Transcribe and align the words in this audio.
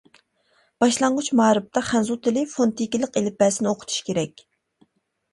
باشلانغۇچ 0.83 1.27
مائارىپتا 1.39 1.83
خەنزۇ 1.89 2.17
تىلى 2.27 2.45
فونېتىكىلىق 2.53 3.19
ئېلىپبەسىنى 3.21 3.69
ئوقۇتۇش 3.73 3.99
كېرەك. 4.09 4.43